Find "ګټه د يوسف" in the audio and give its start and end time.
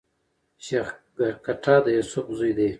1.45-2.25